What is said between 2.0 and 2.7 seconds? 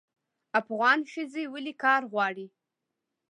غواړي؟